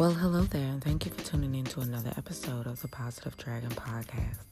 Well, 0.00 0.14
hello 0.14 0.44
there, 0.44 0.66
and 0.66 0.82
thank 0.82 1.04
you 1.04 1.12
for 1.12 1.22
tuning 1.22 1.54
in 1.54 1.66
to 1.66 1.80
another 1.80 2.10
episode 2.16 2.66
of 2.66 2.80
the 2.80 2.88
Positive 2.88 3.36
Dragon 3.36 3.68
Podcast. 3.68 4.46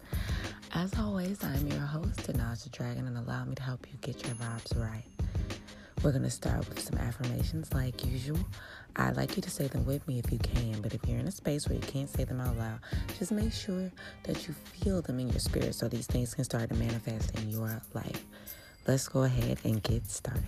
As 0.74 0.94
always, 0.98 1.42
I'm 1.42 1.66
your 1.68 1.80
host, 1.80 2.24
the 2.24 2.34
Dragon, 2.70 3.06
and 3.06 3.16
allow 3.16 3.46
me 3.46 3.54
to 3.54 3.62
help 3.62 3.86
you 3.90 3.96
get 4.02 4.26
your 4.26 4.34
vibes 4.34 4.78
right. 4.78 5.06
We're 6.02 6.10
going 6.10 6.24
to 6.24 6.30
start 6.30 6.68
with 6.68 6.78
some 6.80 6.98
affirmations 6.98 7.72
like 7.72 8.04
usual. 8.04 8.38
I'd 8.96 9.16
like 9.16 9.36
you 9.36 9.42
to 9.42 9.48
say 9.48 9.68
them 9.68 9.86
with 9.86 10.06
me 10.06 10.18
if 10.18 10.30
you 10.30 10.38
can, 10.38 10.82
but 10.82 10.92
if 10.92 11.00
you're 11.08 11.18
in 11.18 11.26
a 11.26 11.32
space 11.32 11.66
where 11.66 11.76
you 11.76 11.86
can't 11.86 12.10
say 12.10 12.24
them 12.24 12.42
out 12.42 12.58
loud, 12.58 12.80
just 13.18 13.32
make 13.32 13.54
sure 13.54 13.90
that 14.24 14.46
you 14.46 14.52
feel 14.52 15.00
them 15.00 15.18
in 15.18 15.30
your 15.30 15.40
spirit 15.40 15.74
so 15.74 15.88
these 15.88 16.06
things 16.06 16.34
can 16.34 16.44
start 16.44 16.68
to 16.68 16.74
manifest 16.74 17.34
in 17.40 17.48
your 17.48 17.80
life. 17.94 18.26
Let's 18.86 19.08
go 19.08 19.22
ahead 19.22 19.60
and 19.64 19.82
get 19.82 20.10
started. 20.10 20.44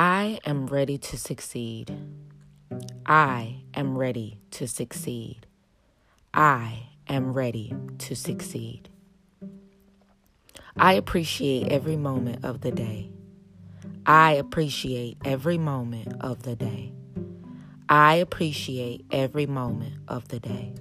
I 0.00 0.38
am 0.46 0.68
ready 0.68 0.96
to 0.96 1.18
succeed. 1.18 1.92
I 3.04 3.62
am 3.74 3.98
ready 3.98 4.38
to 4.52 4.68
succeed. 4.68 5.44
I 6.32 6.90
am 7.08 7.32
ready 7.32 7.74
to 7.98 8.14
succeed. 8.14 8.90
I 10.76 10.92
appreciate 10.92 11.72
every 11.72 11.96
moment 11.96 12.44
of 12.44 12.60
the 12.60 12.70
day. 12.70 13.10
I 14.06 14.34
appreciate 14.34 15.16
every 15.24 15.58
moment 15.58 16.14
of 16.20 16.44
the 16.44 16.54
day. 16.54 16.92
I 17.88 18.14
appreciate 18.14 19.04
every 19.10 19.46
moment 19.46 19.94
of 20.06 20.28
the 20.28 20.38
day. 20.38 20.74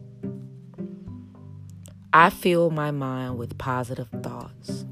I 2.14 2.30
fill 2.30 2.70
my 2.70 2.92
mind 2.92 3.40
with 3.40 3.58
positive 3.58 4.10
thoughts. 4.22 4.86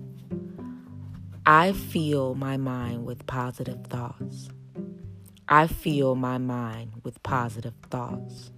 I 1.48 1.74
fill 1.74 2.34
my 2.34 2.58
mind 2.58 3.06
with 3.06 3.28
positive 3.28 3.86
thoughts. 3.86 4.50
I 5.48 5.68
fill 5.68 6.16
my 6.16 6.40
mind 6.40 6.94
with 7.04 7.22
positive 7.22 7.76
thoughts. 7.92 8.50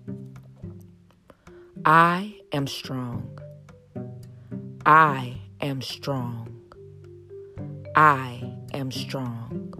I 1.83 2.33
am 2.53 2.65
strong. 2.65 3.39
I 4.85 5.38
am 5.59 5.81
strong. 5.81 6.61
I 7.93 8.53
am 8.73 8.89
strong. 8.91 9.73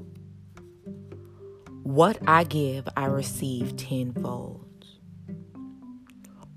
What 1.84 2.20
I 2.28 2.44
give, 2.44 2.90
I 2.98 3.06
receive 3.06 3.78
tenfold. 3.78 4.86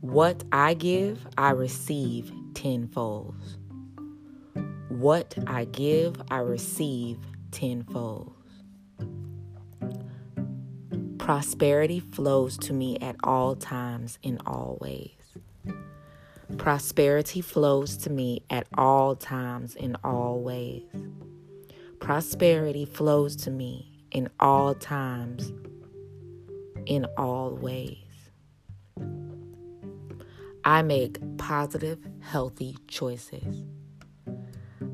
What 0.00 0.42
I 0.50 0.74
give, 0.74 1.28
I 1.38 1.50
receive 1.50 2.32
tenfold. 2.54 3.36
What 5.00 5.34
I 5.46 5.64
give, 5.64 6.20
I 6.30 6.40
receive 6.40 7.16
tenfold. 7.52 8.34
Prosperity 11.16 12.00
flows 12.00 12.58
to 12.58 12.74
me 12.74 12.98
at 13.00 13.16
all 13.24 13.56
times 13.56 14.18
in 14.22 14.38
all 14.44 14.76
ways. 14.82 15.16
Prosperity 16.58 17.40
flows 17.40 17.96
to 17.96 18.10
me 18.10 18.42
at 18.50 18.66
all 18.76 19.16
times 19.16 19.74
in 19.74 19.96
all 20.04 20.42
ways. 20.42 20.84
Prosperity 21.98 22.84
flows 22.84 23.36
to 23.36 23.50
me 23.50 24.04
in 24.10 24.28
all 24.38 24.74
times 24.74 25.50
in 26.84 27.06
all 27.16 27.56
ways. 27.56 27.96
I 30.62 30.82
make 30.82 31.38
positive, 31.38 32.00
healthy 32.20 32.76
choices. 32.86 33.64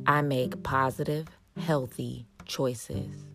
I 0.08 0.22
make 0.22 0.62
positive, 0.62 1.26
healthy 1.58 2.28
choices. 2.44 3.26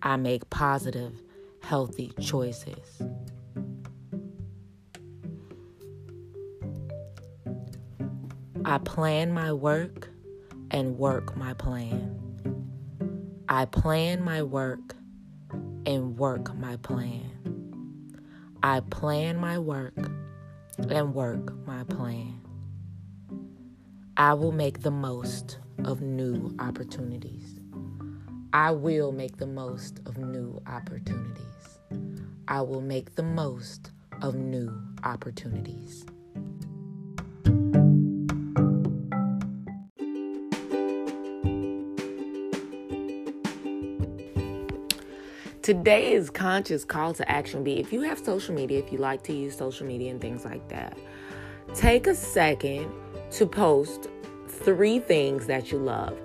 I 0.00 0.14
make 0.14 0.48
positive, 0.48 1.20
healthy 1.60 2.12
choices. 2.20 3.02
I 8.64 8.78
plan 8.78 9.32
my 9.32 9.52
work 9.52 10.08
and 10.70 10.96
work 10.96 11.36
my 11.36 11.52
plan. 11.54 12.20
I 13.48 13.64
plan 13.64 14.22
my 14.22 14.44
work 14.44 14.94
and 15.84 16.16
work 16.16 16.54
my 16.54 16.76
plan. 16.76 18.12
I 18.62 18.80
plan 18.80 19.36
my 19.38 19.58
work 19.58 19.98
and 20.78 21.12
work 21.12 21.52
my 21.66 21.82
plan. 21.82 22.45
I 24.18 24.32
will 24.32 24.52
make 24.52 24.80
the 24.80 24.90
most 24.90 25.58
of 25.84 26.00
new 26.00 26.56
opportunities. 26.58 27.60
I 28.54 28.70
will 28.70 29.12
make 29.12 29.36
the 29.36 29.46
most 29.46 30.00
of 30.06 30.16
new 30.16 30.58
opportunities. 30.66 31.78
I 32.48 32.62
will 32.62 32.80
make 32.80 33.14
the 33.16 33.22
most 33.22 33.90
of 34.22 34.34
new 34.34 34.72
opportunities. 35.04 36.06
Today's 45.60 46.30
conscious 46.30 46.86
call 46.86 47.12
to 47.12 47.30
action 47.30 47.62
be 47.62 47.80
if 47.80 47.92
you 47.92 48.00
have 48.00 48.18
social 48.18 48.54
media, 48.54 48.78
if 48.78 48.90
you 48.90 48.96
like 48.96 49.24
to 49.24 49.34
use 49.34 49.54
social 49.58 49.86
media 49.86 50.10
and 50.10 50.22
things 50.22 50.46
like 50.46 50.66
that, 50.70 50.96
take 51.74 52.06
a 52.06 52.14
second 52.14 52.90
to 53.32 53.46
post 53.46 54.08
three 54.48 54.98
things 54.98 55.46
that 55.46 55.70
you 55.70 55.78
love. 55.78 56.18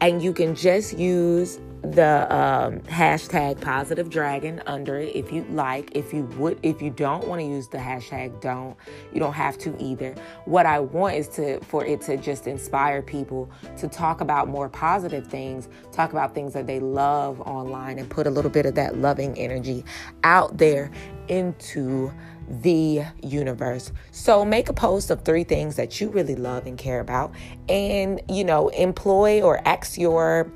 And 0.00 0.22
you 0.22 0.32
can 0.32 0.54
just 0.54 0.98
use 0.98 1.58
the 1.82 2.34
um, 2.34 2.80
hashtag 2.80 3.60
positive 3.60 4.10
dragon 4.10 4.62
under 4.66 4.98
it 4.98 5.14
if 5.14 5.32
you 5.32 5.44
like 5.50 5.90
if 5.94 6.12
you 6.12 6.24
would 6.38 6.58
if 6.62 6.80
you 6.82 6.90
don't 6.90 7.26
want 7.28 7.40
to 7.40 7.46
use 7.46 7.68
the 7.68 7.78
hashtag 7.78 8.40
don't 8.40 8.76
you 9.12 9.20
don't 9.20 9.34
have 9.34 9.56
to 9.58 9.74
either 9.82 10.14
what 10.46 10.66
i 10.66 10.78
want 10.80 11.14
is 11.14 11.28
to 11.28 11.60
for 11.60 11.84
it 11.84 12.00
to 12.00 12.16
just 12.16 12.46
inspire 12.46 13.02
people 13.02 13.50
to 13.76 13.86
talk 13.88 14.20
about 14.20 14.48
more 14.48 14.68
positive 14.68 15.26
things 15.26 15.68
talk 15.92 16.12
about 16.12 16.34
things 16.34 16.52
that 16.52 16.66
they 16.66 16.80
love 16.80 17.40
online 17.42 17.98
and 17.98 18.08
put 18.10 18.26
a 18.26 18.30
little 18.30 18.50
bit 18.50 18.66
of 18.66 18.74
that 18.74 18.96
loving 18.98 19.38
energy 19.38 19.84
out 20.24 20.56
there 20.58 20.90
into 21.28 22.12
the 22.48 23.02
universe. 23.22 23.92
So 24.12 24.44
make 24.44 24.68
a 24.68 24.72
post 24.72 25.10
of 25.10 25.24
three 25.24 25.44
things 25.44 25.76
that 25.76 26.00
you 26.00 26.10
really 26.10 26.36
love 26.36 26.66
and 26.66 26.78
care 26.78 27.00
about 27.00 27.34
and, 27.68 28.20
you 28.28 28.44
know, 28.44 28.68
employ 28.68 29.42
or 29.42 29.66
ask 29.66 29.98
your 29.98 30.52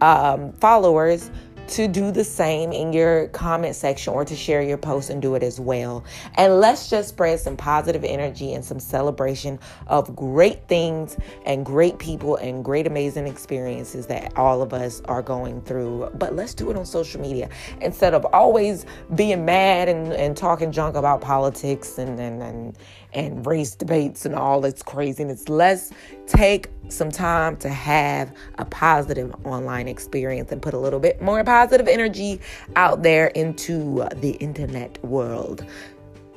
um, 0.00 0.52
followers 0.54 1.30
to 1.68 1.86
do 1.86 2.10
the 2.10 2.24
same 2.24 2.72
in 2.72 2.92
your 2.92 3.28
comment 3.28 3.76
section 3.76 4.14
or 4.14 4.24
to 4.24 4.34
share 4.34 4.62
your 4.62 4.78
post 4.78 5.10
and 5.10 5.20
do 5.20 5.34
it 5.34 5.42
as 5.42 5.60
well. 5.60 6.02
And 6.36 6.60
let's 6.60 6.88
just 6.88 7.10
spread 7.10 7.40
some 7.40 7.56
positive 7.56 8.04
energy 8.04 8.54
and 8.54 8.64
some 8.64 8.80
celebration 8.80 9.58
of 9.86 10.16
great 10.16 10.66
things 10.66 11.16
and 11.44 11.66
great 11.66 11.98
people 11.98 12.36
and 12.36 12.64
great 12.64 12.86
amazing 12.86 13.26
experiences 13.26 14.06
that 14.06 14.36
all 14.36 14.62
of 14.62 14.72
us 14.72 15.02
are 15.04 15.20
going 15.20 15.60
through. 15.62 16.10
But 16.14 16.34
let's 16.34 16.54
do 16.54 16.70
it 16.70 16.76
on 16.76 16.86
social 16.86 17.20
media 17.20 17.50
instead 17.82 18.14
of 18.14 18.24
always 18.32 18.86
being 19.14 19.44
mad 19.44 19.88
and, 19.88 20.12
and 20.14 20.36
talking 20.36 20.72
junk 20.72 20.96
about 20.96 21.20
politics 21.20 21.98
and, 21.98 22.18
and, 22.18 22.42
and, 22.42 22.78
and 23.12 23.46
race 23.46 23.74
debates 23.74 24.24
and 24.24 24.34
all 24.34 24.64
its 24.64 24.82
craziness. 24.82 25.48
Let's 25.50 25.92
take 26.26 26.70
some 26.88 27.10
time 27.10 27.56
to 27.58 27.68
have 27.68 28.32
a 28.58 28.64
positive 28.64 29.34
online 29.44 29.86
experience 29.88 30.50
and 30.50 30.62
put 30.62 30.72
a 30.72 30.78
little 30.78 31.00
bit 31.00 31.20
more 31.20 31.44
positive 31.44 31.57
energy 31.88 32.40
out 32.76 33.02
there 33.02 33.28
into 33.28 34.06
the 34.16 34.32
internet 34.40 35.02
world. 35.04 35.64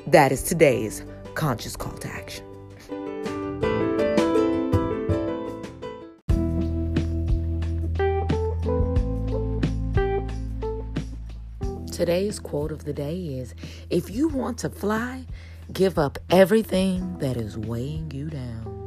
That 0.07 0.31
is 0.31 0.43
today's 0.43 1.03
conscious 1.35 1.75
call 1.75 1.93
to 1.93 2.07
action. 2.07 2.45
Today's 11.91 12.39
quote 12.39 12.71
of 12.71 12.85
the 12.85 12.93
day 12.93 13.15
is 13.15 13.53
If 13.91 14.09
you 14.09 14.27
want 14.27 14.57
to 14.59 14.69
fly, 14.69 15.25
give 15.71 15.99
up 15.99 16.17
everything 16.31 17.19
that 17.19 17.37
is 17.37 17.57
weighing 17.57 18.09
you 18.11 18.29
down 18.29 18.81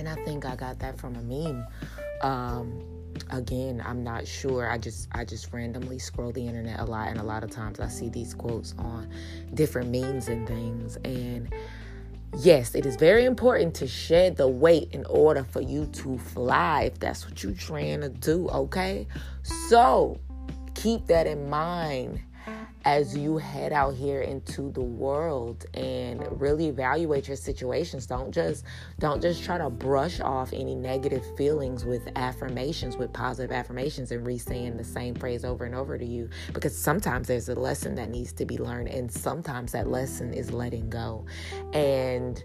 and 0.00 0.08
I 0.08 0.14
think 0.24 0.46
I 0.46 0.56
got 0.56 0.78
that 0.78 0.98
from 0.98 1.14
a 1.14 1.22
meme. 1.22 1.66
Um, 2.22 2.82
again, 3.30 3.82
I'm 3.84 4.02
not 4.02 4.26
sure. 4.26 4.70
I 4.70 4.78
just 4.78 5.08
I 5.12 5.24
just 5.24 5.52
randomly 5.52 5.98
scroll 5.98 6.32
the 6.32 6.46
internet 6.46 6.80
a 6.80 6.84
lot, 6.84 7.08
and 7.08 7.18
a 7.18 7.22
lot 7.22 7.44
of 7.44 7.50
times 7.50 7.80
I 7.80 7.88
see 7.88 8.08
these 8.08 8.34
quotes 8.34 8.74
on 8.78 9.08
different 9.54 9.90
memes 9.90 10.28
and 10.28 10.46
things. 10.46 10.96
And 11.04 11.52
yes, 12.38 12.74
it 12.74 12.86
is 12.86 12.96
very 12.96 13.24
important 13.24 13.74
to 13.76 13.86
shed 13.86 14.36
the 14.36 14.48
weight 14.48 14.90
in 14.92 15.04
order 15.06 15.44
for 15.44 15.60
you 15.60 15.86
to 15.86 16.18
fly. 16.18 16.84
If 16.84 16.98
that's 16.98 17.26
what 17.26 17.42
you're 17.42 17.52
trying 17.52 18.00
to 18.00 18.08
do, 18.08 18.48
okay. 18.48 19.06
So 19.42 20.18
keep 20.74 21.06
that 21.06 21.26
in 21.26 21.50
mind 21.50 22.20
as 22.84 23.16
you 23.16 23.36
head 23.36 23.72
out 23.72 23.94
here 23.94 24.22
into 24.22 24.70
the 24.72 24.80
world 24.80 25.66
and 25.74 26.40
really 26.40 26.68
evaluate 26.68 27.28
your 27.28 27.36
situations 27.36 28.06
don't 28.06 28.32
just 28.32 28.64
don't 28.98 29.20
just 29.20 29.44
try 29.44 29.58
to 29.58 29.68
brush 29.68 30.20
off 30.20 30.52
any 30.52 30.74
negative 30.74 31.24
feelings 31.36 31.84
with 31.84 32.08
affirmations 32.16 32.96
with 32.96 33.12
positive 33.12 33.52
affirmations 33.52 34.12
and 34.12 34.26
re-saying 34.26 34.76
the 34.76 34.84
same 34.84 35.14
phrase 35.14 35.44
over 35.44 35.64
and 35.64 35.74
over 35.74 35.98
to 35.98 36.04
you 36.04 36.28
because 36.52 36.76
sometimes 36.76 37.28
there's 37.28 37.48
a 37.48 37.54
lesson 37.54 37.94
that 37.94 38.10
needs 38.10 38.32
to 38.32 38.44
be 38.44 38.58
learned 38.58 38.88
and 38.88 39.10
sometimes 39.10 39.72
that 39.72 39.88
lesson 39.88 40.32
is 40.32 40.52
letting 40.52 40.88
go. 40.90 41.24
And 41.72 42.42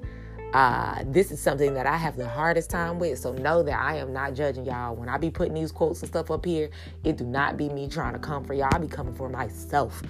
uh, 0.56 1.04
this 1.07 1.31
is 1.31 1.42
something 1.42 1.74
that 1.74 1.86
I 1.86 1.98
have 1.98 2.16
the 2.16 2.30
hardest 2.30 2.69
time 2.69 2.98
with. 2.98 3.19
So 3.19 3.34
know 3.34 3.62
that 3.62 3.78
I 3.78 3.98
am 3.98 4.13
not 4.13 4.36
judging 4.36 4.66
y'all. 4.66 4.96
When 4.96 5.10
I 5.10 5.18
be 5.18 5.30
putting 5.30 5.54
these 5.54 5.69
quotes 5.69 6.00
and 6.02 6.07
stuff 6.07 6.31
up 6.31 6.46
here, 6.46 6.69
it 7.04 7.18
do 7.18 7.25
not 7.25 7.57
be 7.57 7.68
me 7.68 7.90
trying 7.90 8.13
to 8.13 8.19
come 8.19 8.46
for 8.46 8.54
y'all. 8.54 8.69
I 8.72 8.78
be 8.78 8.88
coming 8.88 9.13
for 9.13 9.28
myself. 9.28 10.02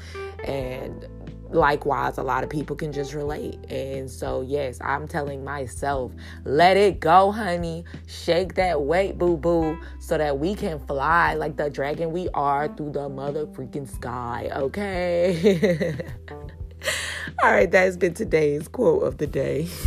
And 0.43 1.07
likewise, 1.49 2.19
a 2.19 2.23
lot 2.23 2.43
of 2.43 2.51
people 2.51 2.75
can 2.75 2.91
just 2.91 3.15
relate. 3.15 3.57
And 3.71 4.07
so, 4.07 4.41
yes, 4.43 4.77
I'm 4.81 5.07
telling 5.07 5.43
myself, 5.43 6.11
let 6.43 6.77
it 6.77 6.99
go, 6.99 7.31
honey. 7.31 7.83
Shake 8.05 8.53
that 8.53 8.79
weight, 8.79 9.17
boo 9.17 9.37
boo, 9.37 9.79
so 9.99 10.15
that 10.15 10.37
we 10.37 10.53
can 10.53 10.77
fly 10.85 11.33
like 11.33 11.57
the 11.57 11.71
dragon 11.71 12.11
we 12.11 12.29
are 12.35 12.67
through 12.67 12.91
the 12.91 13.09
mother 13.09 13.47
freaking 13.47 13.91
sky, 13.91 14.51
okay? 14.53 15.95
All 17.43 17.51
right, 17.51 17.69
that's 17.69 17.97
been 17.97 18.13
today's 18.13 18.67
quote 18.67 19.01
of 19.01 19.17
the 19.17 19.25
day. 19.25 19.67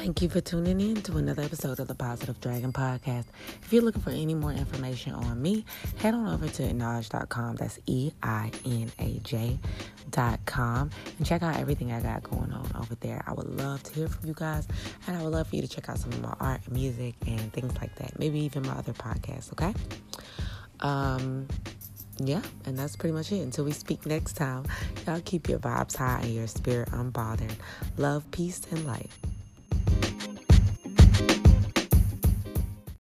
Thank 0.00 0.22
you 0.22 0.30
for 0.30 0.40
tuning 0.40 0.80
in 0.80 1.02
to 1.02 1.18
another 1.18 1.42
episode 1.42 1.78
of 1.78 1.86
the 1.86 1.94
Positive 1.94 2.40
Dragon 2.40 2.72
Podcast. 2.72 3.26
If 3.62 3.70
you're 3.70 3.82
looking 3.82 4.00
for 4.00 4.08
any 4.08 4.32
more 4.32 4.50
information 4.50 5.12
on 5.12 5.42
me, 5.42 5.66
head 5.98 6.14
on 6.14 6.26
over 6.26 6.48
to 6.48 6.62
einaj.com. 6.62 7.56
That's 7.56 7.78
E 7.84 8.10
I 8.22 8.50
N 8.64 8.90
A 8.98 9.20
J.com 9.22 10.90
and 11.18 11.26
check 11.26 11.42
out 11.42 11.58
everything 11.58 11.92
I 11.92 12.00
got 12.00 12.22
going 12.22 12.50
on 12.50 12.72
over 12.80 12.94
there. 12.94 13.22
I 13.26 13.34
would 13.34 13.50
love 13.58 13.82
to 13.82 13.94
hear 13.94 14.08
from 14.08 14.26
you 14.26 14.34
guys, 14.34 14.66
and 15.06 15.18
I 15.18 15.22
would 15.22 15.34
love 15.34 15.48
for 15.48 15.56
you 15.56 15.62
to 15.62 15.68
check 15.68 15.90
out 15.90 15.98
some 15.98 16.12
of 16.12 16.22
my 16.22 16.34
art, 16.40 16.62
and 16.64 16.74
music, 16.74 17.14
and 17.26 17.52
things 17.52 17.76
like 17.78 17.94
that. 17.96 18.18
Maybe 18.18 18.40
even 18.40 18.66
my 18.66 18.72
other 18.72 18.94
podcasts, 18.94 19.52
okay? 19.52 19.74
Um, 20.80 21.46
yeah, 22.16 22.40
and 22.64 22.78
that's 22.78 22.96
pretty 22.96 23.12
much 23.12 23.32
it. 23.32 23.40
Until 23.40 23.66
we 23.66 23.72
speak 23.72 24.06
next 24.06 24.32
time, 24.32 24.64
y'all 25.06 25.20
keep 25.22 25.46
your 25.46 25.58
vibes 25.58 25.94
high 25.94 26.20
and 26.22 26.34
your 26.34 26.46
spirit 26.46 26.88
unbothered. 26.92 27.52
Love, 27.98 28.24
peace, 28.30 28.62
and 28.70 28.86
light. 28.86 29.10